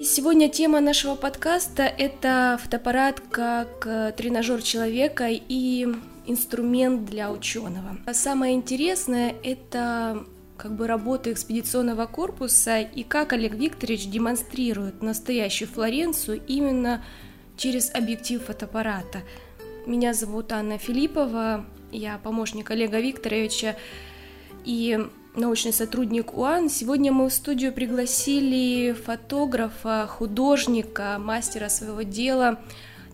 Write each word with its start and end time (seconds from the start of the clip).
Сегодня 0.00 0.48
тема 0.48 0.80
нашего 0.80 1.16
подкаста– 1.16 1.82
это 1.98 2.58
фотоаппарат 2.62 3.20
как 3.30 3.84
э, 3.86 4.12
тренажер 4.16 4.62
человека 4.62 5.28
и 5.28 5.86
инструмент 6.26 7.04
для 7.04 7.30
ученого. 7.32 7.96
Самое 8.12 8.54
интересное– 8.54 9.34
это 9.42 10.24
как 10.56 10.76
бы 10.76 10.86
работа 10.86 11.32
экспедиционного 11.32 12.06
корпуса 12.06 12.80
и 12.80 13.02
как 13.02 13.32
Олег 13.32 13.54
Викторович 13.54 14.08
демонстрирует 14.08 15.02
настоящую 15.02 15.68
Флоренцию 15.68 16.42
именно 16.46 17.04
через 17.56 17.92
объектив 17.94 18.42
фотоаппарата. 18.44 19.22
Меня 19.86 20.14
зовут 20.14 20.52
Анна 20.52 20.78
Филиппова, 20.78 21.64
я 21.90 22.18
помощник 22.18 22.70
Олега 22.70 23.00
Викторовича 23.00 23.76
и 24.68 24.98
научный 25.34 25.72
сотрудник 25.72 26.36
УАН. 26.36 26.68
Сегодня 26.68 27.10
мы 27.10 27.30
в 27.30 27.32
студию 27.32 27.72
пригласили 27.72 28.92
фотографа, 28.92 30.06
художника, 30.06 31.16
мастера 31.18 31.70
своего 31.70 32.02
дела, 32.02 32.60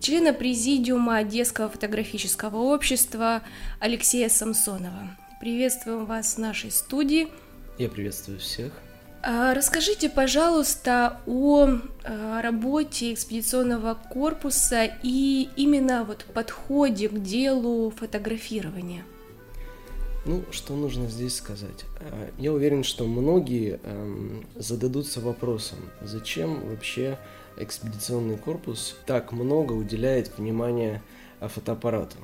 члена 0.01 0.33
президиума 0.33 1.17
Одесского 1.17 1.69
фотографического 1.69 2.57
общества 2.57 3.41
Алексея 3.79 4.27
Самсонова. 4.27 5.15
Приветствуем 5.39 6.05
вас 6.05 6.35
в 6.35 6.39
нашей 6.39 6.71
студии. 6.71 7.29
Я 7.77 7.87
приветствую 7.87 8.39
всех. 8.39 8.73
А, 9.23 9.53
расскажите, 9.53 10.09
пожалуйста, 10.09 11.21
о 11.25 11.69
а, 12.03 12.41
работе 12.41 13.13
экспедиционного 13.13 13.97
корпуса 14.11 14.89
и 15.03 15.47
именно 15.55 16.03
вот 16.03 16.25
подходе 16.25 17.07
к 17.07 17.17
делу 17.21 17.93
фотографирования. 17.95 19.05
Ну, 20.25 20.43
что 20.51 20.75
нужно 20.75 21.07
здесь 21.07 21.35
сказать? 21.35 21.85
А, 21.99 22.29
я 22.37 22.51
уверен, 22.51 22.83
что 22.83 23.05
многие 23.05 23.79
эм, 23.83 24.45
зададутся 24.55 25.21
вопросом, 25.21 25.77
зачем 26.01 26.67
вообще 26.67 27.19
экспедиционный 27.57 28.37
корпус 28.37 28.97
так 29.05 29.31
много 29.31 29.73
уделяет 29.73 30.37
внимания 30.37 31.03
фотоаппарату. 31.39 32.17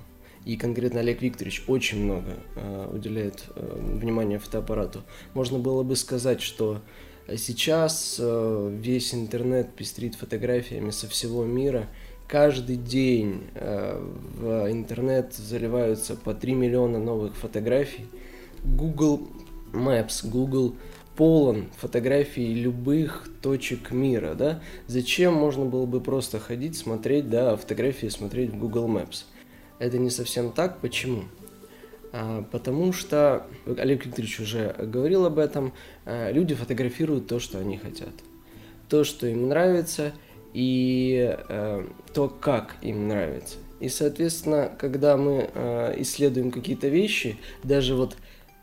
И 0.45 0.58
конкретно 0.58 1.02
Олег 1.02 1.21
Викторович 1.21 1.63
очень 1.67 2.03
много 2.03 2.38
э, 2.55 2.89
уделяет 2.91 3.43
э, 3.55 3.97
внимания 4.02 4.39
фотоаппарату. 4.39 5.03
Можно 5.36 5.59
было 5.59 5.83
бы 5.83 5.95
сказать, 5.95 6.41
что 6.41 6.81
сейчас 7.38 8.17
э, 8.19 8.77
весь 8.81 9.13
интернет 9.13 9.75
пестрит 9.75 10.15
фотографиями 10.15 10.89
со 10.89 11.08
всего 11.08 11.45
мира. 11.45 11.88
Каждый 12.31 12.77
день 12.77 13.43
э, 13.55 14.01
в 14.39 14.71
интернет 14.71 15.33
заливаются 15.33 16.15
по 16.15 16.33
3 16.33 16.53
миллиона 16.53 16.97
новых 16.97 17.35
фотографий. 17.35 18.05
Google 18.63 19.27
Maps, 19.73 20.25
Google 20.25 20.77
полон 21.17 21.65
фотографий 21.75 22.53
любых 22.53 23.27
точек 23.41 23.91
мира, 23.91 24.33
да? 24.33 24.61
Зачем 24.87 25.33
можно 25.33 25.65
было 25.65 25.85
бы 25.85 25.99
просто 25.99 26.39
ходить, 26.39 26.77
смотреть, 26.77 27.29
да, 27.29 27.57
фотографии 27.57 28.07
смотреть 28.07 28.52
в 28.52 28.57
Google 28.57 28.87
Maps? 28.87 29.25
это 29.81 29.97
не 29.97 30.09
совсем 30.11 30.52
так. 30.52 30.79
Почему? 30.79 31.23
А, 32.13 32.45
потому 32.52 32.93
что, 32.93 33.47
Олег 33.65 34.05
Викторович 34.05 34.39
уже 34.39 34.75
говорил 34.77 35.25
об 35.25 35.39
этом, 35.39 35.73
а, 36.05 36.31
люди 36.31 36.53
фотографируют 36.53 37.27
то, 37.27 37.39
что 37.39 37.57
они 37.57 37.77
хотят. 37.77 38.13
То, 38.87 39.03
что 39.03 39.27
им 39.27 39.49
нравится, 39.49 40.13
и 40.53 41.38
а, 41.49 41.88
то, 42.13 42.27
как 42.27 42.75
им 42.81 43.07
нравится. 43.07 43.57
И, 43.80 43.89
соответственно, 43.89 44.71
когда 44.77 45.17
мы 45.17 45.49
исследуем 45.97 46.52
какие-то 46.52 46.88
вещи, 46.88 47.38
даже 47.63 47.95
вот 47.95 48.16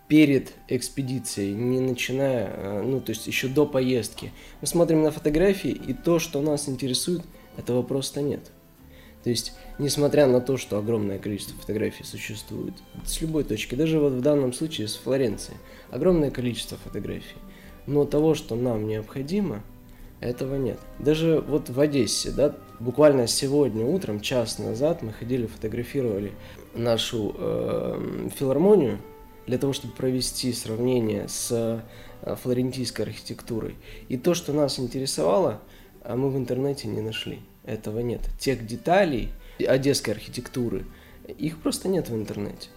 перед 0.07 0.55
экспедицией, 0.69 1.55
не 1.55 1.81
начиная, 1.81 2.83
ну, 2.83 3.01
то 3.01 3.11
есть 3.11 3.27
еще 3.27 3.49
до 3.49 3.67
поездки, 3.67 4.33
мы 4.61 4.69
смотрим 4.69 5.03
на 5.03 5.11
фотографии, 5.11 5.71
и 5.71 5.93
то, 5.93 6.21
что 6.21 6.41
нас 6.41 6.69
интересует, 6.69 7.23
этого 7.57 7.83
просто 7.83 8.23
нет. 8.23 8.41
То 9.25 9.31
есть, 9.31 9.53
несмотря 9.79 10.27
на 10.27 10.41
то, 10.41 10.57
что 10.57 10.79
огромное 10.79 11.19
количество 11.19 11.59
фотографий 11.59 12.05
существует 12.05 12.75
с 13.05 13.21
любой 13.21 13.45
точки, 13.45 13.75
даже 13.75 13.99
вот 13.99 14.13
в 14.13 14.21
данном 14.21 14.53
случае 14.53 14.89
с 14.89 14.95
Флоренции, 14.95 15.55
огромное 15.91 16.31
количество 16.31 16.79
фотографий, 16.79 17.37
но 17.87 18.05
того, 18.05 18.35
что 18.35 18.55
нам 18.55 18.87
необходимо, 18.87 19.63
этого 20.21 20.57
нет. 20.57 20.79
Даже 20.99 21.41
вот 21.41 21.69
в 21.69 21.79
Одессе, 21.81 22.31
да, 22.31 22.55
буквально 22.81 23.27
сегодня 23.27 23.85
утром, 23.85 24.21
час 24.21 24.59
назад, 24.59 25.03
мы 25.03 25.13
ходили, 25.13 25.47
фотографировали 25.47 26.33
нашу 26.75 27.35
э, 27.37 28.29
филармонию 28.35 28.99
для 29.47 29.59
того, 29.59 29.73
чтобы 29.73 29.95
провести 29.95 30.53
сравнение 30.53 31.29
с 31.29 31.51
э, 32.23 32.37
флорентийской 32.37 33.05
архитектурой. 33.05 33.77
И 34.09 34.17
то, 34.17 34.35
что 34.35 34.53
нас 34.53 34.79
интересовало, 34.79 35.61
а 36.03 36.17
мы 36.17 36.31
в 36.31 36.37
интернете 36.37 36.89
не 36.89 37.01
нашли 37.01 37.41
этого 37.65 38.01
нет. 38.01 38.21
Тех 38.39 38.67
деталей 38.67 39.31
одесской 39.59 40.15
архитектуры, 40.15 40.85
их 41.27 41.59
просто 41.59 41.89
нет 41.89 42.09
в 42.09 42.15
интернете. 42.15 42.69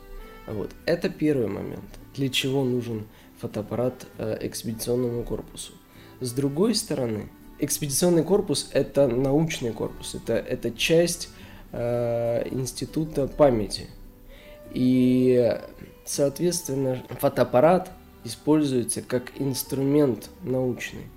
Вот. 0.47 0.71
Это 0.85 1.09
первый 1.09 1.47
момент. 1.47 1.85
Для 2.15 2.29
чего 2.29 2.63
нужен 2.63 3.05
фотоаппарат 3.39 4.05
э, 4.17 4.37
экспедиционному 4.41 5.23
корпусу. 5.23 5.73
С 6.21 6.33
другой 6.33 6.75
стороны, 6.75 7.29
экспедиционный 7.57 8.23
корпус– 8.23 8.69
это 8.73 9.07
научный 9.07 9.71
корпус, 9.71 10.13
это, 10.13 10.33
это 10.33 10.69
часть 10.69 11.29
э, 11.71 12.47
института 12.51 13.27
памяти. 13.27 13.87
И, 14.71 15.59
соответственно, 16.05 17.03
фотоаппарат 17.19 17.91
используется 18.23 19.01
как 19.01 19.31
инструмент 19.39 20.29
научный, 20.43 21.07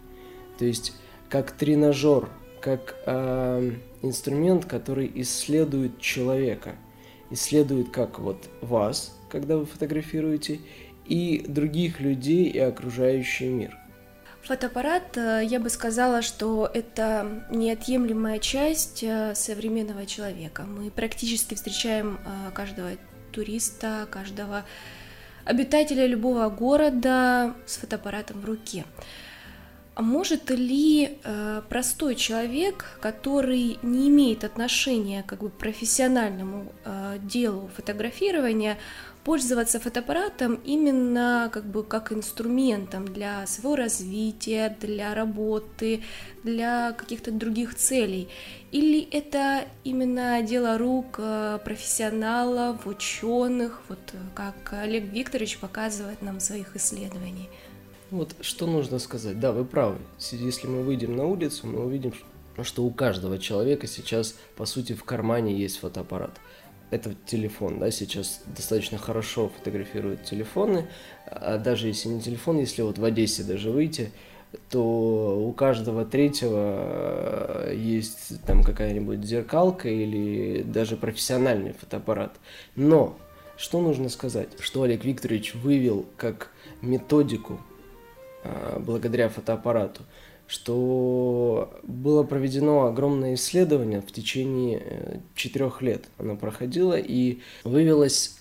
то 0.59 0.65
есть 0.65 0.95
как 1.29 1.53
тренажер 1.53 2.31
как 2.63 2.97
э, 3.05 3.73
инструмент, 4.01 4.65
который 4.65 5.13
исследует 5.17 6.01
человека, 6.01 6.77
исследует 7.29 7.91
как 7.91 8.19
вот 8.19 8.49
вас, 8.63 9.15
когда 9.29 9.59
вы 9.59 9.67
фотографируете, 9.67 10.61
и 11.05 11.45
других 11.47 12.01
людей 12.01 12.49
и 12.49 12.59
окружающий 12.59 13.51
мир. 13.51 13.79
Фотоаппарат, 14.45 15.17
э, 15.17 15.43
я 15.47 15.59
бы 15.59 15.71
сказала, 15.71 16.21
что 16.21 16.71
это 16.73 17.47
неотъемлемая 17.49 18.39
часть 18.39 19.03
э, 19.03 19.35
современного 19.35 20.05
человека. 20.05 20.65
Мы 20.65 20.91
практически 20.91 21.55
встречаем 21.55 22.19
э, 22.27 22.51
каждого 22.53 22.91
туриста, 23.33 24.07
каждого 24.11 24.67
обитателя 25.47 26.07
любого 26.07 26.51
города 26.51 27.55
с 27.65 27.79
фотоаппаратом 27.79 28.43
в 28.43 28.45
руке. 28.45 28.85
А 29.95 30.03
может 30.03 30.51
ли 30.51 31.19
простой 31.69 32.17
человек, 32.17 32.99
который 33.01 33.79
не 33.83 34.09
имеет 34.09 34.43
отношения 34.43 35.23
как 35.23 35.41
бы, 35.41 35.51
к 35.51 35.55
профессиональному 35.55 36.73
делу 37.23 37.71
фотографирования, 37.77 38.77
пользоваться 39.25 39.81
фотоаппаратом 39.81 40.61
именно 40.65 41.51
как 41.53 41.65
бы 41.65 41.83
как 41.83 42.13
инструментом 42.13 43.07
для 43.07 43.47
своего 43.47 43.77
развития, 43.77 44.77
для 44.81 45.15
работы, 45.15 46.03
для 46.43 46.93
каких-то 46.93 47.33
других 47.33 47.75
целей? 47.75 48.29
Или 48.71 49.01
это 49.11 49.65
именно 49.85 50.43
дело 50.43 50.79
рук 50.79 51.17
э, 51.19 51.59
профессионалов, 51.65 52.87
ученых, 52.87 53.81
вот 53.89 54.01
э, 54.13 54.17
как 54.35 54.73
Олег 54.73 55.05
Викторович 55.05 55.59
показывает 55.59 56.23
нам 56.23 56.39
в 56.39 56.43
своих 56.43 56.77
исследованиях? 56.77 57.49
Вот 58.11 58.35
что 58.41 58.67
нужно 58.67 58.99
сказать. 58.99 59.41
Да, 59.41 59.53
вы 59.53 59.65
правы. 59.65 59.99
Если 60.31 60.67
мы 60.67 60.83
выйдем 60.83 61.17
на 61.17 61.25
улицу, 61.25 61.67
мы 61.67 61.85
увидим, 61.85 62.13
что 62.63 62.85
у 62.85 62.91
каждого 62.91 63.39
человека 63.39 63.87
сейчас, 63.87 64.37
по 64.57 64.67
сути, 64.67 64.93
в 64.93 65.05
кармане 65.05 65.59
есть 65.59 65.79
фотоаппарат. 65.79 66.39
Это 66.91 67.15
телефон, 67.27 67.79
да, 67.79 67.91
сейчас 67.91 68.43
достаточно 68.47 68.99
хорошо 68.99 69.49
фотографируют 69.49 70.25
телефоны, 70.25 70.87
а 71.27 71.59
даже 71.59 71.89
если 71.89 72.09
не 72.09 72.21
телефон, 72.21 72.59
если 72.59 72.83
вот 72.83 72.99
в 72.99 73.05
Одессе 73.05 73.43
даже 73.43 73.71
выйти, 73.71 74.11
то 74.71 75.41
у 75.45 75.53
каждого 75.53 76.05
третьего 76.05 77.67
э, 77.67 77.75
есть 77.77 78.41
там 78.47 78.63
какая-нибудь 78.63 79.25
зеркалка 79.25 79.89
или 79.89 80.63
даже 80.63 80.97
профессиональный 80.97 81.73
фотоаппарат. 81.73 82.37
Но 82.77 83.19
что 83.57 83.81
нужно 83.81 84.09
сказать? 84.09 84.49
Что 84.61 84.83
Олег 84.83 85.05
Викторович 85.05 85.55
вывел 85.55 86.07
как 86.17 86.51
методику 86.83 87.59
Э, 88.45 88.79
благодаря 88.79 89.31
фотоаппарату, 89.31 90.03
что 90.47 91.81
было 91.83 92.23
проведено 92.23 92.87
огромное 92.87 93.35
исследование 93.35 94.01
в 94.01 94.13
течение 94.13 94.83
э, 94.85 95.19
четырех 95.35 95.81
лет. 95.83 96.05
Оно 96.19 96.37
проходило 96.37 96.99
и 96.99 97.41
вывелось 97.65 98.37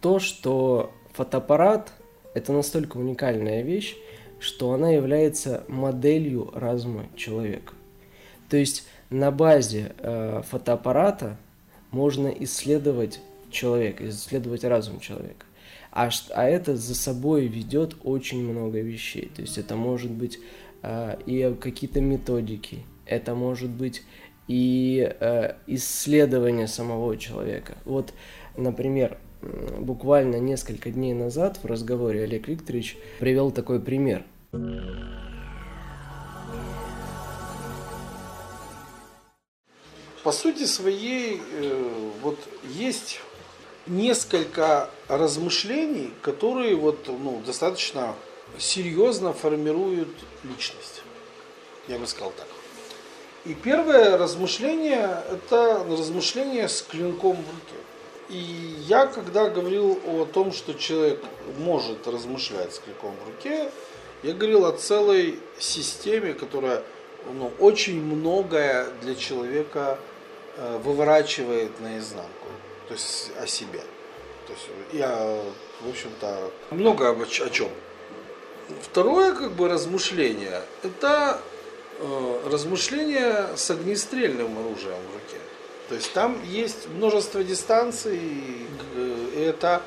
то, 0.00 0.18
что 0.18 0.92
фотоаппарат– 1.12 1.92
это 2.34 2.52
настолько 2.52 2.96
уникальная 2.96 3.62
вещь, 3.62 3.96
что 4.40 4.72
она 4.72 4.90
является 4.90 5.64
моделью 5.68 6.50
разума 6.54 7.06
человека. 7.16 7.72
То 8.48 8.56
есть 8.56 8.86
на 9.10 9.30
базе 9.30 9.92
э, 9.98 10.42
фотоаппарата 10.48 11.38
можно 11.90 12.28
исследовать 12.28 13.20
человека, 13.50 14.08
исследовать 14.08 14.64
разум 14.64 15.00
человека. 15.00 15.46
А, 15.92 16.10
а 16.30 16.44
это 16.44 16.76
за 16.76 16.94
собой 16.94 17.46
ведет 17.46 17.94
очень 18.02 18.42
много 18.42 18.80
вещей. 18.80 19.30
То 19.34 19.42
есть 19.42 19.58
это 19.58 19.76
может 19.76 20.10
быть 20.10 20.40
и 21.26 21.56
какие-то 21.60 22.00
методики, 22.00 22.84
это 23.06 23.34
может 23.34 23.70
быть 23.70 24.02
и 24.48 25.10
э, 25.20 25.54
исследование 25.66 26.68
самого 26.68 27.16
человека. 27.16 27.76
Вот, 27.84 28.12
например, 28.56 29.18
буквально 29.78 30.36
несколько 30.36 30.90
дней 30.90 31.14
назад 31.14 31.58
в 31.62 31.66
разговоре 31.66 32.24
Олег 32.24 32.48
Викторович 32.48 32.96
привел 33.20 33.50
такой 33.50 33.80
пример. 33.80 34.24
По 40.22 40.32
сути 40.32 40.64
своей, 40.64 41.40
э, 41.60 42.10
вот 42.22 42.38
есть 42.74 43.20
несколько 43.86 44.88
размышлений, 45.06 46.10
которые 46.22 46.76
вот, 46.76 47.06
ну, 47.08 47.42
достаточно 47.44 48.14
серьезно 48.58 49.32
формируют 49.32 50.08
личность. 50.42 51.02
Я 51.88 51.98
бы 51.98 52.06
сказал 52.06 52.32
так. 52.36 52.46
И 53.44 53.54
первое 53.54 54.16
размышление– 54.16 55.22
это 55.30 55.84
размышление 55.88 56.68
с 56.68 56.82
клинком 56.82 57.36
в 57.36 57.38
руке. 57.38 57.82
И 58.30 58.76
я, 58.86 59.06
когда 59.06 59.50
говорил 59.50 60.00
о 60.06 60.24
том, 60.24 60.52
что 60.52 60.72
человек 60.72 61.22
может 61.58 62.06
размышлять 62.06 62.74
с 62.74 62.78
клинком 62.78 63.14
в 63.22 63.28
руке, 63.28 63.70
я 64.22 64.32
говорил 64.32 64.64
о 64.64 64.72
целой 64.72 65.38
системе, 65.58 66.32
которая 66.32 66.82
ну, 67.34 67.52
очень 67.58 68.00
многое 68.00 68.86
для 69.02 69.14
человека 69.14 69.98
э, 70.56 70.80
выворачивает 70.82 71.78
наизнанку 71.80 72.48
то 72.88 72.94
есть 72.94 73.32
о 73.40 73.46
себе. 73.46 73.80
То 74.46 74.52
есть 74.52 74.66
я, 74.92 75.42
в 75.80 75.88
общем-то, 75.88 76.50
много 76.70 77.10
о, 77.10 77.22
о 77.22 77.50
чем. 77.50 77.68
Второе, 78.82 79.34
как 79.34 79.52
бы, 79.52 79.68
размышление, 79.68 80.62
это 80.82 81.40
э, 81.98 82.40
размышление 82.50 83.48
с 83.56 83.70
огнестрельным 83.70 84.58
оружием 84.58 84.96
в 85.10 85.14
руке. 85.14 85.40
То 85.88 85.94
есть 85.96 86.12
там 86.14 86.42
есть 86.44 86.88
множество 86.88 87.44
дистанций, 87.44 88.18
и 88.18 89.38
это 89.38 89.82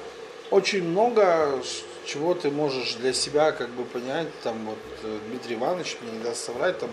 очень 0.51 0.83
много 0.83 1.59
чего 2.05 2.33
ты 2.35 2.51
можешь 2.51 2.93
для 2.95 3.13
себя 3.13 3.51
как 3.51 3.69
бы 3.69 3.83
понять. 3.83 4.27
Там 4.43 4.65
вот 4.65 4.77
э, 5.03 5.19
Дмитрий 5.27 5.55
Иванович 5.55 5.97
мне 6.01 6.11
не 6.11 6.23
даст 6.23 6.45
соврать, 6.45 6.79
там 6.79 6.89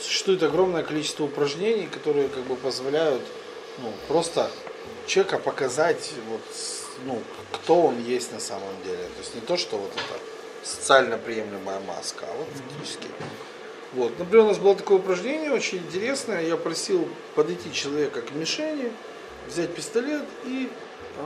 существует 0.00 0.42
огромное 0.42 0.82
количество 0.82 1.24
упражнений, 1.24 1.86
которые 1.86 2.28
как 2.28 2.44
бы 2.44 2.56
позволяют 2.56 3.22
ну, 3.78 3.92
просто 4.08 4.50
человека 5.06 5.38
показать, 5.38 6.12
вот, 6.28 6.40
ну, 7.06 7.20
кто 7.52 7.82
он 7.82 8.02
есть 8.04 8.32
на 8.32 8.40
самом 8.40 8.82
деле. 8.84 8.98
То 8.98 9.20
есть 9.20 9.34
не 9.34 9.40
то, 9.40 9.56
что 9.56 9.76
вот 9.76 9.90
это 9.90 10.31
социально 10.62 11.18
приемлемая 11.18 11.80
маска, 11.80 12.26
а 12.28 12.36
вот 12.36 12.48
фактически. 12.48 13.08
Вот. 13.92 14.18
Например, 14.18 14.46
у 14.46 14.48
нас 14.48 14.58
было 14.58 14.74
такое 14.74 14.98
упражнение 14.98 15.52
очень 15.52 15.78
интересное. 15.78 16.42
Я 16.42 16.56
просил 16.56 17.08
подойти 17.34 17.72
человека 17.72 18.22
к 18.22 18.32
мишени, 18.32 18.90
взять 19.48 19.74
пистолет 19.74 20.24
и 20.44 20.70
э, 21.16 21.22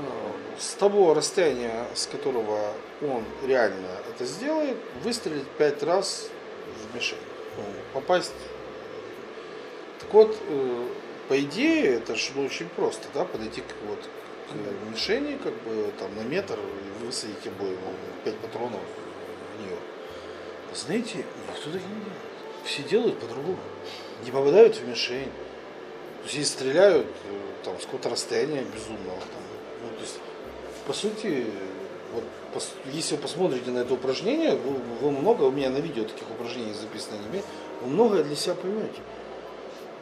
с 0.58 0.74
того 0.74 1.14
расстояния, 1.14 1.86
с 1.94 2.06
которого 2.06 2.72
он 3.02 3.24
реально 3.46 3.88
это 4.10 4.24
сделает, 4.24 4.76
выстрелить 5.04 5.46
пять 5.58 5.82
раз 5.82 6.28
в 6.90 6.94
мишень. 6.94 7.18
Ну, 7.56 7.62
попасть. 7.94 8.32
Так 10.00 10.12
вот, 10.12 10.36
э, 10.48 10.88
по 11.28 11.40
идее, 11.40 11.94
это 11.94 12.16
же 12.16 12.32
очень 12.36 12.68
просто, 12.70 13.06
да, 13.14 13.24
подойти 13.24 13.60
к, 13.60 13.88
вот, 13.88 14.00
к 14.48 14.92
мишени, 14.92 15.38
как 15.42 15.54
бы 15.62 15.92
там 16.00 16.14
на 16.16 16.22
метр 16.22 16.58
и 16.58 17.04
высадить 17.04 17.46
обоим 17.46 17.78
5 18.24 18.36
патронов 18.38 18.80
нее. 19.58 19.76
Знаете, 20.74 21.24
никто 21.48 21.70
так 21.70 21.80
не 21.80 22.00
делает. 22.00 22.22
Все 22.64 22.82
делают 22.82 23.18
по-другому. 23.18 23.58
Не 24.24 24.30
попадают 24.30 24.76
в 24.76 24.88
мишень. 24.88 25.24
То 25.24 26.24
есть, 26.24 26.34
если 26.34 26.52
стреляют 26.52 27.06
э, 27.06 27.64
там, 27.64 27.78
с 27.80 27.84
какого-то 27.84 28.10
расстояния 28.10 28.62
безумного. 28.62 29.18
Там, 29.20 29.42
ну, 29.82 29.88
то 29.96 30.02
есть, 30.02 30.18
по 30.86 30.92
сути, 30.92 31.46
вот, 32.12 32.24
пос, 32.52 32.72
если 32.92 33.16
вы 33.16 33.22
посмотрите 33.22 33.70
на 33.70 33.78
это 33.78 33.94
упражнение, 33.94 34.56
вы, 34.56 34.76
вы 35.00 35.10
много, 35.10 35.44
у 35.44 35.50
меня 35.50 35.70
на 35.70 35.78
видео 35.78 36.04
таких 36.04 36.28
упражнений 36.30 36.74
записано 36.74 37.16
не 37.32 37.42
вы 37.82 37.88
многое 37.88 38.24
для 38.24 38.36
себя 38.36 38.54
поймете 38.54 39.00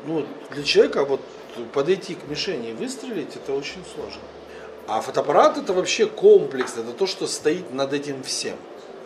ну, 0.06 0.26
для 0.50 0.62
человека 0.62 1.04
вот 1.04 1.20
подойти 1.72 2.14
к 2.14 2.28
мишени 2.28 2.70
и 2.70 2.72
выстрелить, 2.72 3.36
это 3.36 3.52
очень 3.52 3.82
сложно. 3.94 4.20
А 4.86 5.00
фотоаппарат 5.00 5.56
это 5.56 5.72
вообще 5.72 6.06
комплекс, 6.06 6.76
это 6.76 6.92
то, 6.92 7.06
что 7.06 7.26
стоит 7.26 7.72
над 7.72 7.92
этим 7.92 8.22
всем. 8.22 8.56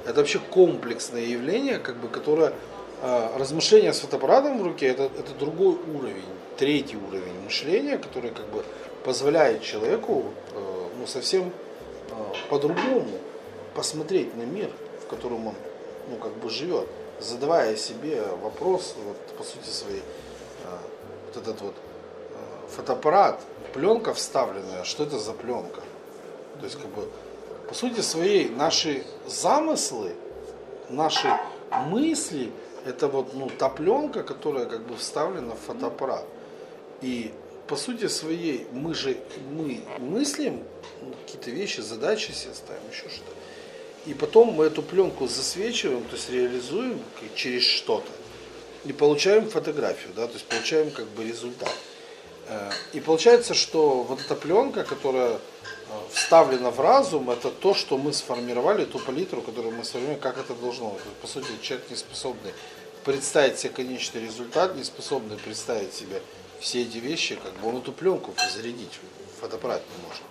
Это 0.04 0.20
вообще 0.20 0.38
комплексное 0.38 1.22
явление, 1.22 1.78
как 1.78 1.96
бы, 1.96 2.08
которое 2.08 2.52
э, 3.02 3.36
размышление 3.36 3.92
с 3.92 4.00
фотоаппаратом 4.00 4.58
в 4.58 4.62
руке, 4.62 4.86
это, 4.86 5.04
это 5.04 5.32
другой 5.38 5.76
уровень, 5.94 6.24
третий 6.56 6.96
уровень 6.96 7.40
мышления, 7.44 7.98
который 7.98 8.30
как 8.30 8.46
бы 8.46 8.64
позволяет 9.04 9.62
человеку 9.62 10.24
э, 10.52 10.88
ну, 10.98 11.06
совсем 11.06 11.52
э, 12.10 12.14
по-другому 12.48 13.18
посмотреть 13.74 14.36
на 14.36 14.42
мир, 14.42 14.70
в 15.04 15.08
котором 15.08 15.48
он 15.48 15.54
ну, 16.10 16.16
как 16.16 16.32
бы 16.38 16.48
живет, 16.48 16.88
задавая 17.20 17.76
себе 17.76 18.22
вопрос, 18.42 18.94
вот, 19.04 19.16
по 19.36 19.44
сути 19.44 19.68
своей, 19.68 20.02
вот 21.26 21.42
этот 21.42 21.60
вот 21.60 21.74
фотоаппарат, 22.74 23.40
пленка 23.74 24.14
вставленная, 24.14 24.84
что 24.84 25.04
это 25.04 25.18
за 25.18 25.32
пленка? 25.32 25.80
То 26.58 26.64
есть, 26.64 26.76
как 26.76 26.86
бы, 26.90 27.08
по 27.68 27.74
сути 27.74 28.00
своей, 28.00 28.48
наши 28.48 29.04
замыслы, 29.26 30.14
наши 30.88 31.28
мысли, 31.86 32.50
это 32.86 33.08
вот, 33.08 33.34
ну, 33.34 33.50
та 33.50 33.68
пленка, 33.68 34.22
которая 34.22 34.64
как 34.64 34.86
бы 34.86 34.96
вставлена 34.96 35.54
в 35.54 35.58
фотоаппарат. 35.58 36.24
И 37.02 37.30
по 37.66 37.76
сути 37.76 38.08
своей 38.08 38.66
мы 38.72 38.94
же 38.94 39.18
мы 39.50 39.82
мыслим 39.98 40.62
ну, 41.02 41.12
какие-то 41.24 41.50
вещи, 41.50 41.80
задачи 41.80 42.32
себе 42.32 42.54
ставим, 42.54 42.80
еще 42.90 43.08
что-то. 43.10 43.32
И 44.06 44.14
потом 44.14 44.54
мы 44.54 44.64
эту 44.64 44.82
пленку 44.82 45.26
засвечиваем, 45.26 46.02
то 46.04 46.16
есть 46.16 46.30
реализуем 46.30 46.98
через 47.34 47.64
что-то 47.64 48.10
и 48.86 48.92
получаем 48.94 49.50
фотографию, 49.50 50.14
да, 50.16 50.26
то 50.26 50.32
есть 50.32 50.46
получаем 50.46 50.90
как 50.90 51.06
бы 51.08 51.24
результат. 51.24 51.74
Э, 52.48 52.70
и 52.94 53.00
получается, 53.00 53.52
что 53.52 54.02
вот 54.04 54.20
эта 54.20 54.34
пленка, 54.34 54.84
которая 54.84 55.38
вставлена 56.10 56.70
в 56.70 56.80
разум, 56.80 57.30
это 57.30 57.50
то, 57.50 57.74
что 57.74 57.98
мы 57.98 58.12
сформировали, 58.12 58.84
ту 58.84 58.98
палитру, 58.98 59.42
которую 59.42 59.74
мы 59.74 59.84
сформировали, 59.84 60.20
как 60.20 60.38
это 60.38 60.54
должно 60.54 60.90
быть. 60.90 61.02
По 61.22 61.26
сути, 61.26 61.46
человек 61.62 61.90
не 61.90 61.96
способный 61.96 62.52
представить 63.04 63.58
себе 63.58 63.72
конечный 63.72 64.22
результат, 64.22 64.76
не 64.76 64.84
способный 64.84 65.36
представить 65.36 65.94
себе 65.94 66.22
все 66.60 66.82
эти 66.82 66.98
вещи, 66.98 67.36
как 67.36 67.54
бы 67.60 67.68
он 67.68 67.76
эту 67.76 67.92
пленку 67.92 68.32
зарядить 68.52 68.98
фотоаппарат 69.40 69.82
не 69.96 70.02
может. 70.04 70.22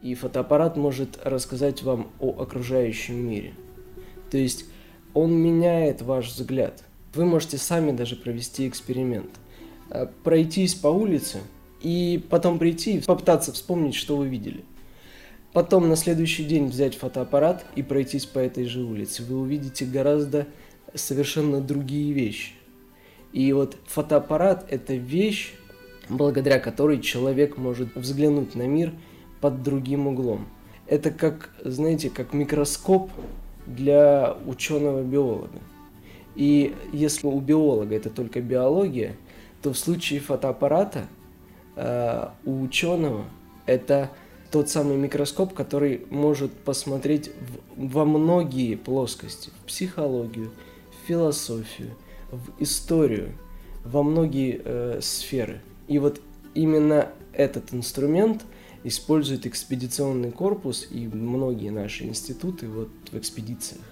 И 0.00 0.14
фотоаппарат 0.14 0.76
может 0.76 1.18
рассказать 1.24 1.82
вам 1.82 2.12
о 2.20 2.40
окружающем 2.40 3.16
мире. 3.16 3.54
То 4.30 4.38
есть 4.38 4.64
он 5.12 5.32
меняет 5.32 6.02
ваш 6.02 6.28
взгляд. 6.28 6.84
Вы 7.14 7.24
можете 7.24 7.58
сами 7.58 7.92
даже 7.92 8.14
провести 8.16 8.68
эксперимент. 8.68 9.30
Э, 9.90 10.06
пройтись 10.24 10.74
по 10.74 10.88
улице 10.88 11.38
и 11.80 12.22
потом 12.30 12.58
прийти 12.58 12.98
и 12.98 13.00
попытаться 13.00 13.52
вспомнить, 13.52 13.94
что 13.94 14.16
вы 14.16 14.28
видели. 14.28 14.64
Потом 15.52 15.88
на 15.88 15.96
следующий 15.96 16.44
день 16.44 16.66
взять 16.66 16.94
фотоаппарат 16.94 17.64
и 17.74 17.82
пройтись 17.82 18.26
по 18.26 18.38
этой 18.38 18.64
же 18.64 18.82
улице. 18.82 19.22
Вы 19.22 19.38
увидите 19.38 19.84
гораздо 19.86 20.46
совершенно 20.94 21.60
другие 21.60 22.12
вещи. 22.12 22.52
И 23.32 23.52
вот 23.52 23.76
фотоаппарат– 23.86 24.66
это 24.70 24.94
вещь, 24.94 25.54
благодаря 26.08 26.58
которой 26.58 27.00
человек 27.00 27.56
может 27.56 27.94
взглянуть 27.94 28.54
на 28.54 28.66
мир– 28.66 28.92
под 29.40 29.62
другим 29.62 30.06
углом. 30.06 30.46
Это 30.86 31.10
как, 31.10 31.50
знаете, 31.64 32.10
как 32.10 32.32
микроскоп 32.32 33.10
для 33.66 34.36
ученого-биолога. 34.46 35.58
И 36.34 36.74
если 36.92 37.26
у 37.26 37.40
биолога 37.40 37.94
это 37.94 38.10
только 38.10 38.40
биология, 38.40 39.16
то 39.62 39.72
в 39.72 39.78
случае 39.78 40.20
фотоаппарата 40.20 41.06
э, 41.76 42.28
у 42.44 42.62
ученого 42.62 43.24
это 43.66 44.10
тот 44.50 44.70
самый 44.70 44.96
микроскоп, 44.96 45.52
который 45.52 46.06
может 46.10 46.52
посмотреть 46.52 47.30
в, 47.76 47.88
во 47.88 48.04
многие 48.04 48.76
плоскости, 48.76 49.50
в 49.62 49.66
психологию, 49.66 50.50
в 50.90 51.06
философию, 51.06 51.90
в 52.30 52.62
историю, 52.62 53.32
во 53.84 54.02
многие 54.02 54.60
э, 54.64 55.00
сферы. 55.02 55.60
И 55.86 55.98
вот 55.98 56.20
именно 56.54 57.08
этот 57.32 57.74
инструмент– 57.74 58.42
использует 58.84 59.46
экспедиционный 59.46 60.30
корпус 60.30 60.86
и 60.90 61.06
многие 61.06 61.70
наши 61.70 62.04
институты 62.04 62.68
вот 62.68 62.88
в 63.10 63.18
экспедициях. 63.18 63.82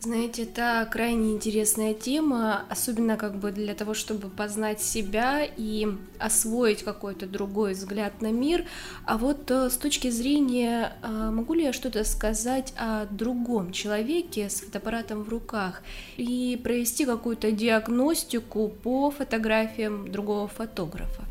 Знаете, 0.00 0.44
это 0.44 0.88
крайне 0.92 1.32
интересная 1.32 1.92
тема, 1.92 2.62
особенно 2.70 3.16
как 3.16 3.34
бы 3.34 3.50
для 3.50 3.74
того, 3.74 3.94
чтобы 3.94 4.28
познать 4.28 4.80
себя 4.80 5.42
и 5.44 5.88
освоить 6.20 6.84
какой-то 6.84 7.26
другой 7.26 7.72
взгляд 7.72 8.22
на 8.22 8.30
мир. 8.30 8.64
А 9.06 9.18
вот 9.18 9.50
э, 9.50 9.68
с 9.68 9.76
точки 9.76 10.08
зрения, 10.08 10.92
э, 11.02 11.30
могу 11.32 11.54
ли 11.54 11.64
я 11.64 11.72
что-то 11.72 12.04
сказать 12.04 12.72
о 12.76 13.06
другом 13.06 13.72
человеке 13.72 14.48
с 14.48 14.60
фотоаппаратом 14.60 15.24
в 15.24 15.28
руках 15.30 15.82
и 16.16 16.60
провести 16.62 17.04
какую-то 17.04 17.50
диагностику 17.50 18.68
по 18.68 19.10
фотографиям 19.10 20.12
другого 20.12 20.46
фотографа? 20.46 21.24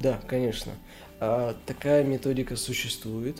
Да, 0.00 0.18
конечно. 0.26 0.72
А, 1.20 1.54
такая 1.66 2.02
методика 2.02 2.56
существует. 2.56 3.36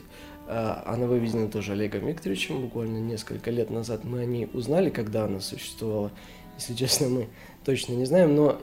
А, 0.47 0.83
она 0.85 1.07
выведена 1.07 1.49
тоже 1.49 1.73
Олегом 1.73 2.07
Викторовичем 2.07 2.61
буквально 2.61 2.99
несколько 2.99 3.51
лет 3.51 3.69
назад. 3.69 4.03
Мы 4.05 4.21
о 4.21 4.25
ней 4.25 4.49
узнали, 4.53 4.89
когда 4.89 5.25
она 5.25 5.39
существовала. 5.39 6.11
Если 6.57 6.73
честно, 6.73 7.09
мы 7.09 7.27
точно 7.65 7.93
не 7.93 8.05
знаем, 8.05 8.33
но 8.35 8.59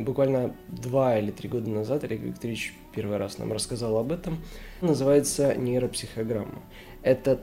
буквально 0.00 0.56
два 0.68 1.18
или 1.18 1.30
три 1.30 1.48
года 1.48 1.70
назад 1.70 2.02
Олег 2.04 2.20
Викторович 2.20 2.74
первый 2.94 3.18
раз 3.18 3.38
нам 3.38 3.52
рассказал 3.52 3.96
об 3.98 4.10
этом. 4.10 4.38
Называется 4.80 5.54
нейропсихограмма. 5.54 6.62
Это, 7.02 7.38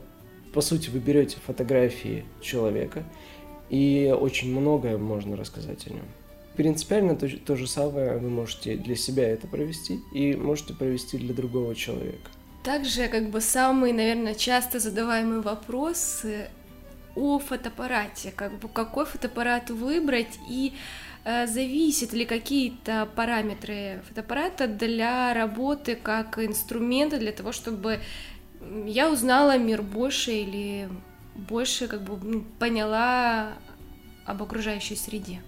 по 0.53 0.61
сути, 0.61 0.89
вы 0.89 0.99
берете 0.99 1.37
фотографии 1.45 2.25
человека, 2.41 3.03
и 3.69 4.13
очень 4.19 4.51
многое 4.51 4.97
можно 4.97 5.37
рассказать 5.37 5.87
о 5.87 5.91
нем. 5.91 6.05
Принципиально 6.57 7.15
то, 7.15 7.27
то 7.39 7.55
же 7.55 7.67
самое 7.67 8.17
вы 8.17 8.29
можете 8.29 8.75
для 8.75 8.95
себя 8.95 9.29
это 9.29 9.47
провести 9.47 9.99
и 10.13 10.35
можете 10.35 10.73
провести 10.73 11.17
для 11.17 11.33
другого 11.33 11.75
человека. 11.75 12.29
Также, 12.63 13.09
как 13.09 13.29
бы, 13.29 13.41
самый, 13.41 13.91
наверное, 13.91 14.35
часто 14.35 14.79
задаваемый 14.79 15.41
вопрос 15.41 16.25
о 17.13 17.39
фотоаппарате, 17.39 18.31
как 18.31 18.57
бы, 18.57 18.69
какой 18.69 19.05
фотоаппарат 19.05 19.69
выбрать 19.69 20.39
и 20.49 20.73
э, 21.25 21.45
зависят 21.45 22.13
ли 22.13 22.25
какие-то 22.25 23.09
параметры 23.15 24.01
фотоаппарата 24.07 24.67
для 24.67 25.33
работы 25.33 25.95
как 25.95 26.39
инструмента 26.39 27.19
для 27.19 27.33
того, 27.33 27.51
чтобы 27.51 27.99
я 28.85 29.11
узнала 29.11 29.57
мир 29.57 29.81
больше 29.81 30.31
или 30.31 30.89
больше 31.35 31.87
как 31.87 32.03
бы 32.03 32.43
поняла 32.59 33.53
об 34.25 34.41
окружающей 34.41 34.95
среде? 34.95 35.41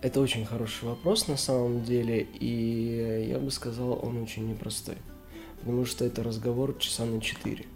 Это 0.00 0.20
очень 0.20 0.46
хороший 0.46 0.84
вопрос 0.84 1.26
на 1.26 1.36
самом 1.36 1.82
деле, 1.82 2.22
и 2.22 3.26
я 3.28 3.38
бы 3.38 3.50
сказал, 3.50 3.98
он 4.00 4.22
очень 4.22 4.48
непростой 4.48 4.96
потому 5.62 5.84
что 5.84 6.04
это 6.04 6.24
разговор 6.24 6.76
часа 6.78 7.04
на 7.04 7.20
четыре. 7.20 7.66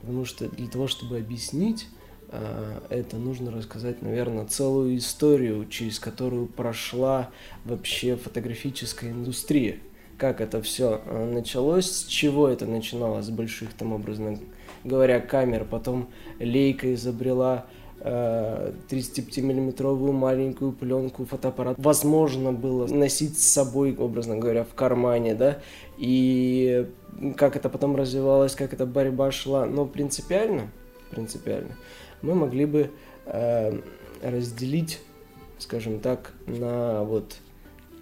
Потому 0.00 0.24
что 0.24 0.48
для 0.48 0.68
того, 0.68 0.88
чтобы 0.88 1.18
объяснить 1.18 1.86
э, 2.30 2.80
это, 2.88 3.18
нужно 3.18 3.50
рассказать, 3.50 4.00
наверное, 4.00 4.46
целую 4.46 4.96
историю, 4.96 5.68
через 5.68 5.98
которую 5.98 6.46
прошла 6.46 7.28
вообще 7.66 8.16
фотографическая 8.16 9.10
индустрия. 9.10 9.80
Как 10.16 10.40
это 10.40 10.62
все 10.62 11.02
э, 11.04 11.30
началось, 11.30 11.90
с 11.90 12.06
чего 12.06 12.48
это 12.48 12.64
начиналось, 12.64 13.26
с 13.26 13.30
больших, 13.30 13.74
там, 13.74 13.92
образно 13.92 14.38
говоря, 14.82 15.20
камер, 15.20 15.66
потом 15.70 16.08
Лейка 16.40 16.94
изобрела 16.94 17.66
35-миллиметровую 18.00 20.12
маленькую 20.12 20.72
пленку, 20.72 21.24
фотоаппарат 21.24 21.76
возможно 21.78 22.52
было 22.52 22.86
носить 22.86 23.38
с 23.38 23.46
собой, 23.46 23.96
образно 23.96 24.36
говоря, 24.36 24.64
в 24.64 24.74
кармане, 24.74 25.34
да, 25.34 25.58
и 25.96 26.88
как 27.36 27.56
это 27.56 27.68
потом 27.68 27.96
развивалось, 27.96 28.54
как 28.54 28.72
эта 28.72 28.86
борьба 28.86 29.32
шла, 29.32 29.66
но 29.66 29.86
принципиально, 29.86 30.70
принципиально, 31.10 31.76
мы 32.22 32.34
могли 32.34 32.66
бы 32.66 32.90
э, 33.24 33.80
разделить, 34.22 35.00
скажем 35.58 36.00
так, 36.00 36.32
на 36.46 37.02
вот 37.02 37.36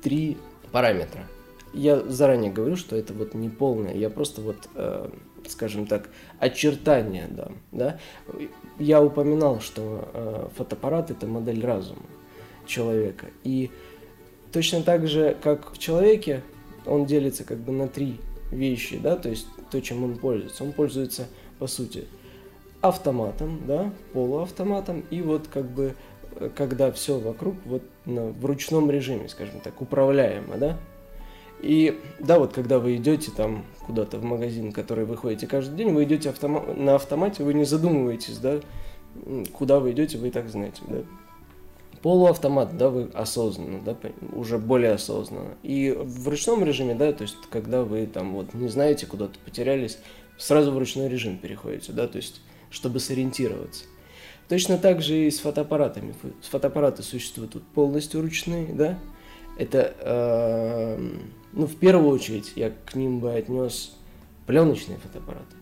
три 0.02 0.36
параметра. 0.72 1.22
Я 1.72 2.00
заранее 2.00 2.52
говорю, 2.52 2.76
что 2.76 2.96
это 2.96 3.12
вот 3.12 3.34
не 3.34 3.48
полное, 3.48 3.94
я 3.94 4.10
просто 4.10 4.40
вот, 4.40 4.68
э, 4.74 5.08
скажем 5.48 5.86
так, 5.86 6.10
очертания 6.38 7.26
дам, 7.28 7.56
да. 7.72 7.98
Я 8.78 9.02
упоминал, 9.02 9.60
что 9.60 10.08
э, 10.12 10.48
фотоаппарат 10.56 11.10
это 11.10 11.26
модель 11.26 11.64
разума 11.64 12.02
человека, 12.66 13.26
и 13.42 13.70
точно 14.52 14.82
так 14.82 15.06
же, 15.06 15.36
как 15.42 15.72
в 15.72 15.78
человеке, 15.78 16.42
он 16.86 17.06
делится 17.06 17.44
как 17.44 17.58
бы 17.58 17.72
на 17.72 17.88
три 17.88 18.20
вещи, 18.50 18.98
да, 18.98 19.16
то 19.16 19.28
есть 19.28 19.46
то, 19.70 19.80
чем 19.80 20.04
он 20.04 20.16
пользуется. 20.16 20.64
Он 20.64 20.72
пользуется, 20.72 21.26
по 21.58 21.66
сути, 21.66 22.04
автоматом, 22.80 23.62
да, 23.66 23.92
полуавтоматом, 24.12 25.04
и 25.10 25.22
вот 25.22 25.48
как 25.48 25.66
бы, 25.66 25.94
э, 26.36 26.50
когда 26.54 26.92
все 26.92 27.18
вокруг 27.18 27.56
вот 27.64 27.82
на, 28.04 28.26
в 28.26 28.44
ручном 28.44 28.90
режиме, 28.90 29.28
скажем 29.28 29.60
так, 29.60 29.80
управляемо, 29.80 30.56
да, 30.56 30.78
и 31.64 32.00
да, 32.20 32.38
вот 32.38 32.52
когда 32.52 32.78
вы 32.78 32.96
идете 32.96 33.30
там 33.30 33.64
куда-то 33.86 34.18
в 34.18 34.24
магазин, 34.24 34.72
который 34.72 35.04
вы 35.04 35.16
ходите 35.16 35.46
каждый 35.46 35.76
день, 35.76 35.92
вы 35.92 36.04
идете 36.04 36.28
автома- 36.28 36.78
на 36.78 36.94
автомате, 36.96 37.42
вы 37.42 37.54
не 37.54 37.64
задумываетесь, 37.64 38.38
да, 38.38 38.60
куда 39.52 39.80
вы 39.80 39.92
идете, 39.92 40.18
вы 40.18 40.28
и 40.28 40.30
так 40.30 40.48
знаете, 40.48 40.82
да 40.88 40.98
полуавтомат, 42.04 42.76
да, 42.76 42.90
вы 42.90 43.08
осознанно, 43.14 43.80
да, 43.80 43.96
уже 44.34 44.58
более 44.58 44.92
осознанно. 44.92 45.54
И 45.62 45.90
в 45.90 46.28
ручном 46.28 46.62
режиме, 46.62 46.94
да, 46.94 47.14
то 47.14 47.22
есть 47.22 47.36
когда 47.48 47.82
вы 47.82 48.06
там 48.06 48.34
вот 48.34 48.52
не 48.52 48.68
знаете, 48.68 49.06
куда-то 49.06 49.38
потерялись, 49.38 49.96
сразу 50.36 50.70
в 50.70 50.76
ручной 50.76 51.08
режим 51.08 51.38
переходите, 51.38 51.92
да, 51.92 52.06
то 52.06 52.18
есть 52.18 52.42
чтобы 52.68 53.00
сориентироваться. 53.00 53.86
Точно 54.50 54.76
так 54.76 55.00
же 55.00 55.16
и 55.16 55.30
с 55.30 55.38
фотоаппаратами. 55.38 56.14
Фотоаппараты 56.50 57.02
существуют 57.02 57.56
полностью 57.68 58.20
ручные, 58.20 58.66
да. 58.66 58.98
Это, 59.56 59.94
э, 60.00 61.10
ну, 61.54 61.66
в 61.66 61.76
первую 61.76 62.10
очередь, 62.10 62.52
я 62.56 62.72
к 62.84 62.94
ним 62.94 63.20
бы 63.20 63.32
отнес 63.32 63.96
пленочные 64.46 64.98
фотоаппараты. 64.98 65.56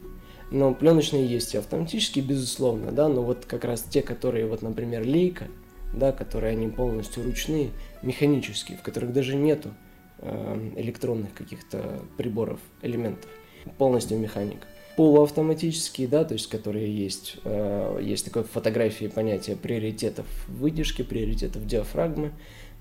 Но 0.50 0.74
пленочные 0.74 1.26
есть 1.26 1.54
и 1.54 1.58
автоматические, 1.58 2.24
безусловно, 2.24 2.92
да, 2.92 3.08
но 3.08 3.22
вот 3.22 3.46
как 3.46 3.64
раз 3.64 3.82
те, 3.82 4.02
которые, 4.02 4.46
вот, 4.46 4.62
например, 4.62 5.06
лейка– 5.06 5.48
да, 5.92 6.12
которые 6.12 6.52
они 6.52 6.68
полностью 6.68 7.22
ручные, 7.22 7.70
механические, 8.02 8.78
в 8.78 8.82
которых 8.82 9.12
даже 9.12 9.36
нету 9.36 9.70
э, 10.18 10.70
электронных 10.76 11.34
каких-то 11.34 12.00
приборов, 12.16 12.60
элементов, 12.80 13.30
полностью 13.78 14.18
механика. 14.18 14.66
Полуавтоматические, 14.96 16.06
да, 16.06 16.24
то 16.24 16.34
есть 16.34 16.48
которые 16.48 16.94
есть, 16.94 17.36
э, 17.44 18.00
есть 18.02 18.24
такое 18.24 18.42
в 18.42 18.50
фотографии 18.50 19.06
понятие 19.06 19.56
приоритетов 19.56 20.26
выдержки, 20.48 21.02
приоритетов 21.02 21.66
диафрагмы, 21.66 22.32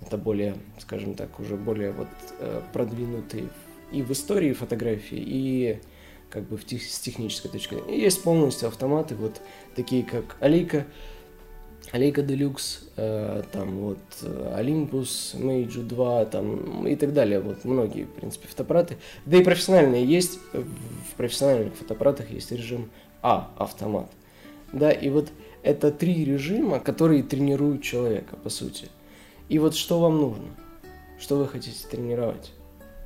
это 0.05 0.17
более, 0.17 0.55
скажем 0.79 1.15
так, 1.15 1.39
уже 1.39 1.55
более 1.55 1.91
вот 1.91 2.07
э, 2.39 2.61
продвинутые 2.73 3.47
и 3.91 4.01
в 4.01 4.11
истории 4.11 4.53
фотографии, 4.53 5.17
и 5.17 5.79
как 6.29 6.43
бы 6.43 6.57
в 6.57 6.65
тех, 6.65 6.81
с 6.81 6.99
технической 6.99 7.51
точки 7.51 7.75
зрения. 7.75 7.97
И 7.97 8.01
есть 8.01 8.23
полностью 8.23 8.67
автоматы, 8.67 9.15
вот 9.15 9.41
такие 9.75 10.03
как 10.03 10.37
Алика, 10.39 10.85
Leica 11.91 12.25
Deluxe, 12.25 12.85
э, 12.95 13.43
там 13.51 13.77
вот 13.79 13.99
Olympus, 14.21 15.35
Mage 15.35 15.83
2, 15.83 16.25
там 16.25 16.87
и 16.87 16.95
так 16.95 17.13
далее, 17.13 17.39
вот 17.41 17.65
многие, 17.65 18.03
в 18.05 18.11
принципе, 18.11 18.47
фотоаппараты. 18.47 18.97
Да 19.25 19.37
и 19.37 19.43
профессиональные 19.43 20.05
есть, 20.05 20.39
в 20.53 21.15
профессиональных 21.17 21.75
фотоаппаратах 21.75 22.31
есть 22.31 22.51
режим 22.51 22.89
А, 23.21 23.51
автомат. 23.57 24.09
Да, 24.71 24.89
и 24.89 25.09
вот 25.09 25.29
это 25.63 25.91
три 25.91 26.23
режима, 26.23 26.79
которые 26.79 27.23
тренируют 27.23 27.83
человека, 27.83 28.35
по 28.37 28.49
сути. 28.49 28.87
И 29.51 29.59
вот 29.59 29.75
что 29.75 29.99
вам 29.99 30.17
нужно? 30.17 30.45
Что 31.19 31.35
вы 31.35 31.45
хотите 31.45 31.85
тренировать, 31.85 32.53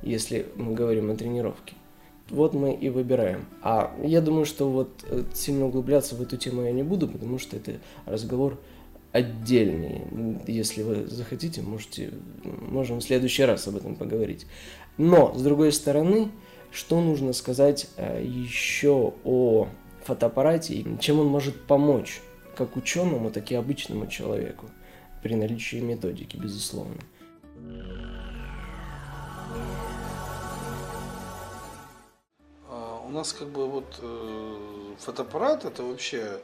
если 0.00 0.46
мы 0.54 0.74
говорим 0.74 1.10
о 1.10 1.16
тренировке? 1.16 1.74
Вот 2.30 2.54
мы 2.54 2.72
и 2.72 2.88
выбираем. 2.88 3.46
А 3.62 3.92
я 4.04 4.20
думаю, 4.20 4.46
что 4.46 4.70
вот 4.70 5.04
э, 5.10 5.24
сильно 5.34 5.66
углубляться 5.66 6.14
в 6.14 6.22
эту 6.22 6.36
тему 6.36 6.62
я 6.62 6.70
не 6.70 6.84
буду, 6.84 7.08
потому 7.08 7.40
что 7.40 7.56
это 7.56 7.80
разговор 8.04 8.60
отдельные. 9.10 10.06
Если 10.46 10.84
вы 10.84 11.08
захотите, 11.08 11.62
можете, 11.62 12.12
можем 12.44 13.00
в 13.00 13.02
следующий 13.02 13.42
раз 13.42 13.66
об 13.66 13.74
этом 13.74 13.96
поговорить. 13.96 14.46
Но, 14.98 15.34
с 15.34 15.42
другой 15.42 15.72
стороны, 15.72 16.30
что 16.70 17.00
нужно 17.00 17.32
сказать 17.32 17.88
э, 17.96 18.22
еще 18.24 19.14
о 19.24 19.66
фотоаппарате 20.04 20.74
и 20.74 21.00
чем 21.00 21.18
он 21.18 21.26
может 21.26 21.60
помочь 21.66 22.20
как 22.56 22.76
ученому, 22.76 23.32
так 23.32 23.50
и 23.50 23.56
обычному 23.56 24.06
человеку 24.06 24.66
при 25.26 25.34
наличии 25.34 25.78
методики, 25.78 26.36
безусловно. 26.36 27.00
А, 32.68 33.02
у 33.04 33.08
нас 33.08 33.32
как 33.32 33.48
бы 33.48 33.68
вот 33.68 33.98
э, 34.00 34.94
фотоаппарат 35.00 35.64
это 35.64 35.82
вообще 35.82 36.40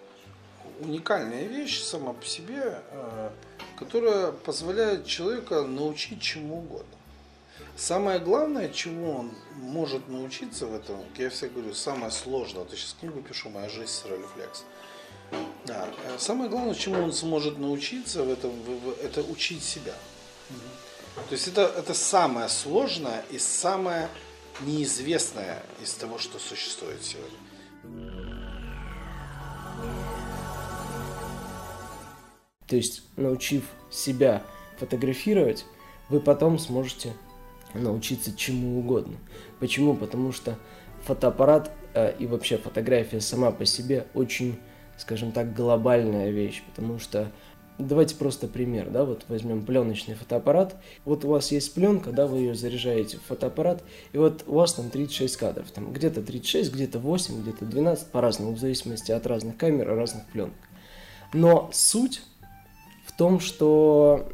уникальная 0.80 1.44
вещь 1.44 1.80
сама 1.80 2.12
по 2.12 2.24
себе, 2.24 2.82
э, 2.90 3.30
которая 3.76 4.32
позволяет 4.32 5.06
человека 5.06 5.62
научить 5.62 6.20
чему 6.20 6.58
угодно. 6.58 6.96
Самое 7.76 8.18
главное, 8.18 8.68
чему 8.68 9.12
он 9.12 9.30
может 9.54 10.08
научиться 10.08 10.66
в 10.66 10.74
этом, 10.74 10.96
я 11.18 11.30
всегда 11.30 11.54
говорю, 11.54 11.74
самое 11.74 12.10
сложное, 12.10 12.64
вот 12.64 12.72
я 12.72 12.76
сейчас 12.76 12.96
книгу 12.98 13.22
пишу 13.22 13.48
«Моя 13.48 13.68
жизнь 13.68 13.92
с 13.92 14.04
рефлекс». 14.06 14.64
Да. 15.66 15.88
Э, 16.04 16.18
самое 16.18 16.50
главное, 16.50 16.74
чему 16.74 17.02
он 17.02 17.12
сможет 17.12 17.58
научиться 17.58 18.22
в 18.22 18.30
этом, 18.30 18.52
это 19.02 19.22
учить 19.22 19.62
себя. 19.62 19.94
То 21.28 21.32
есть 21.32 21.48
это, 21.48 21.62
это 21.62 21.94
самое 21.94 22.48
сложное 22.48 23.24
и 23.30 23.38
самое 23.38 24.08
неизвестное 24.60 25.62
из 25.82 25.92
того, 25.94 26.18
что 26.18 26.38
существует 26.38 27.02
сегодня. 27.02 27.38
То 32.66 32.76
есть, 32.76 33.02
научив 33.16 33.64
себя 33.90 34.42
фотографировать, 34.78 35.66
вы 36.08 36.20
потом 36.20 36.58
сможете 36.58 37.12
научиться 37.74 38.34
чему 38.34 38.78
угодно. 38.78 39.16
Почему? 39.60 39.94
Потому 39.94 40.32
что 40.32 40.58
фотоаппарат 41.04 41.70
э, 41.94 42.16
и 42.18 42.26
вообще 42.26 42.58
фотография 42.58 43.20
сама 43.20 43.50
по 43.50 43.64
себе 43.64 44.06
очень, 44.14 44.58
скажем 45.02 45.32
так, 45.32 45.54
глобальная 45.54 46.30
вещь, 46.30 46.62
потому 46.66 46.98
что 46.98 47.30
Давайте 47.78 48.14
просто 48.16 48.48
пример, 48.48 48.90
да, 48.90 49.04
вот 49.04 49.24
возьмем 49.28 49.64
пленочный 49.64 50.14
фотоаппарат. 50.14 50.76
Вот 51.04 51.24
у 51.24 51.28
вас 51.28 51.50
есть 51.52 51.72
пленка, 51.74 52.12
да, 52.12 52.26
вы 52.26 52.38
ее 52.38 52.54
заряжаете 52.54 53.16
в 53.16 53.22
фотоаппарат, 53.22 53.82
и 54.12 54.18
вот 54.18 54.44
у 54.46 54.54
вас 54.54 54.74
там 54.74 54.90
36 54.90 55.36
кадров, 55.36 55.70
там 55.70 55.92
где-то 55.92 56.22
36, 56.22 56.72
где-то 56.72 56.98
8, 56.98 57.42
где-то 57.42 57.64
12, 57.64 58.08
по-разному, 58.08 58.52
в 58.52 58.58
зависимости 58.58 59.10
от 59.10 59.26
разных 59.26 59.56
камер 59.56 59.90
и 59.90 59.94
разных 59.94 60.26
пленок. 60.26 60.54
Но 61.32 61.70
суть 61.72 62.22
в 63.06 63.16
том, 63.16 63.40
что 63.40 64.28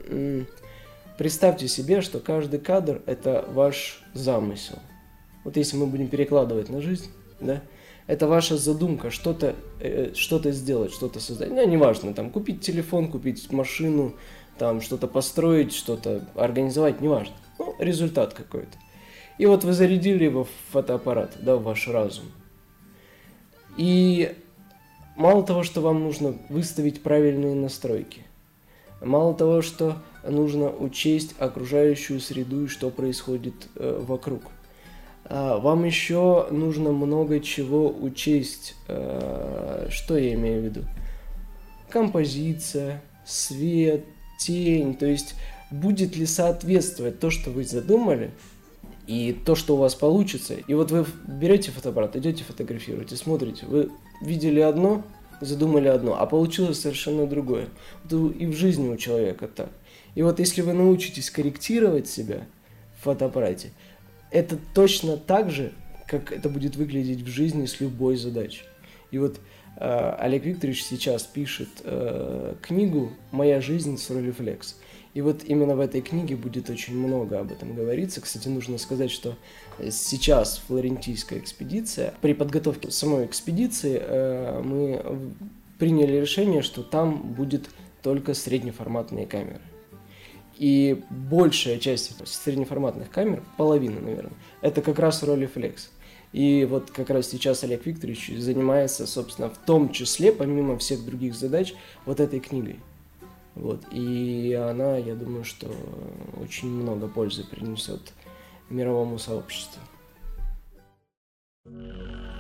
представьте 1.16 1.68
себе, 1.68 2.00
что 2.00 2.18
каждый 2.18 2.58
кадр– 2.58 3.02
это 3.06 3.44
ваш 3.48 4.02
замысел. 4.14 4.80
Вот 5.44 5.56
если 5.56 5.76
мы 5.76 5.86
будем 5.86 6.08
перекладывать 6.08 6.70
на 6.70 6.82
жизнь, 6.82 7.06
да, 7.40 7.62
это 8.08 8.26
ваша 8.26 8.56
задумка, 8.56 9.10
что-то 9.10 9.54
э, 9.80 10.12
что 10.14 10.40
сделать, 10.50 10.92
что-то 10.92 11.20
создать. 11.20 11.50
Ну, 11.50 11.68
неважно, 11.68 12.14
там, 12.14 12.30
купить 12.30 12.62
телефон, 12.62 13.10
купить 13.10 13.52
машину, 13.52 14.14
там, 14.58 14.80
что-то 14.80 15.06
построить, 15.06 15.74
что-то 15.74 16.26
организовать, 16.34 17.02
неважно. 17.02 17.34
Ну, 17.58 17.74
результат 17.78 18.32
какой-то. 18.32 18.78
И 19.36 19.44
вот 19.44 19.62
вы 19.62 19.74
зарядили 19.74 20.24
его 20.24 20.44
в 20.44 20.50
фотоаппарат, 20.72 21.36
да, 21.42 21.56
в 21.56 21.62
ваш 21.62 21.86
разум. 21.86 22.24
И 23.76 24.34
мало 25.14 25.44
того, 25.44 25.62
что 25.62 25.82
вам 25.82 26.02
нужно 26.02 26.34
выставить 26.48 27.02
правильные 27.02 27.54
настройки, 27.54 28.22
мало 29.02 29.34
того, 29.34 29.60
что 29.60 29.98
нужно 30.26 30.70
учесть 30.70 31.34
окружающую 31.38 32.20
среду 32.20 32.64
и 32.64 32.68
что 32.68 32.88
происходит 32.88 33.68
э, 33.76 34.02
вокруг– 34.02 34.44
вам 35.28 35.84
еще 35.84 36.46
нужно 36.50 36.92
много 36.92 37.40
чего 37.40 37.88
учесть. 37.88 38.74
А, 38.86 39.88
что 39.90 40.16
я 40.16 40.34
имею 40.34 40.62
в 40.62 40.64
виду? 40.64 40.84
Композиция, 41.90 43.02
свет, 43.26 44.04
тень. 44.38 44.94
То 44.94 45.06
есть 45.06 45.34
будет 45.70 46.16
ли 46.16 46.26
соответствовать 46.26 47.20
то, 47.20 47.30
что 47.30 47.50
вы 47.50 47.64
задумали, 47.64 48.30
и 49.08 49.32
то, 49.32 49.54
что 49.54 49.74
у 49.74 49.78
вас 49.78 49.94
получится. 49.94 50.54
И 50.54 50.74
вот 50.74 50.90
вы 50.90 51.06
берете 51.26 51.70
фотоаппарат, 51.70 52.14
идете 52.16 52.44
фотографируете, 52.44 53.16
смотрите, 53.16 53.64
вы 53.66 53.90
видели 54.20 54.60
одно, 54.60 55.02
задумали 55.40 55.88
одно, 55.88 56.20
а 56.20 56.26
получилось 56.26 56.80
совершенно 56.80 57.26
другое. 57.26 57.68
И 58.10 58.46
в 58.46 58.52
жизни 58.52 58.86
у 58.88 58.96
человека 58.96 59.48
так. 59.48 59.70
И 60.14 60.22
вот 60.22 60.38
если 60.40 60.60
вы 60.60 60.74
научитесь 60.74 61.30
корректировать 61.30 62.06
себя 62.06 62.46
в 62.98 63.04
фотоаппарате, 63.04 63.72
это 64.30 64.58
точно 64.74 65.16
так 65.16 65.50
же, 65.50 65.72
как 66.06 66.32
это 66.32 66.48
будет 66.48 66.76
выглядеть 66.76 67.22
в 67.22 67.28
жизни 67.28 67.66
с 67.66 67.80
любой 67.80 68.16
задачей. 68.16 68.64
И 69.10 69.18
вот 69.18 69.40
э, 69.76 70.14
Олег 70.18 70.44
Викторович 70.44 70.84
сейчас 70.84 71.22
пишет 71.24 71.68
э, 71.84 72.54
книгу 72.62 73.12
«Моя 73.30 73.60
жизнь 73.60 73.96
с 73.98 74.10
Ролифлекс». 74.10 74.76
И 75.14 75.20
вот 75.20 75.42
именно 75.44 75.74
в 75.74 75.80
этой 75.80 76.00
книге 76.00 76.36
будет 76.36 76.70
очень 76.70 76.96
много 76.96 77.40
об 77.40 77.50
этом 77.50 77.74
говориться. 77.74 78.20
Кстати, 78.20 78.48
нужно 78.48 78.78
сказать, 78.78 79.10
что 79.10 79.36
сейчас 79.90 80.58
флорентийская 80.66 81.38
экспедиция, 81.38 82.14
при 82.20 82.34
подготовке 82.34 82.90
самой 82.90 83.26
экспедиции 83.26 84.00
э, 84.00 84.62
мы 84.62 85.02
приняли 85.78 86.16
решение, 86.20 86.62
что 86.62 86.82
там 86.82 87.32
будет 87.32 87.70
только 88.02 88.34
среднеформатные 88.34 89.26
камеры. 89.26 89.60
И 90.58 91.04
большая 91.08 91.78
часть 91.78 92.26
среднеформатных 92.26 93.10
камер, 93.10 93.44
половина, 93.56 94.00
наверное, 94.00 94.32
это 94.60 94.82
как 94.82 94.98
раз 94.98 95.22
Rolleiflex. 95.22 95.88
И 96.32 96.66
вот 96.68 96.90
как 96.90 97.10
раз 97.10 97.28
сейчас 97.28 97.62
Олег 97.62 97.86
Викторович 97.86 98.32
занимается, 98.38 99.06
собственно, 99.06 99.48
в 99.48 99.56
том 99.58 99.92
числе, 99.92 100.32
помимо 100.32 100.76
всех 100.76 101.04
других 101.04 101.34
задач, 101.34 101.74
вот 102.04 102.18
этой 102.20 102.40
книгой. 102.40 102.80
Вот. 103.54 103.82
И 103.92 104.52
она, 104.52 104.98
я 104.98 105.14
думаю, 105.14 105.44
что 105.44 105.70
очень 106.40 106.68
много 106.68 107.06
пользы 107.08 107.44
принесет 107.44 108.12
мировому 108.68 109.18
сообществу. 109.18 109.80
thank 111.64 112.37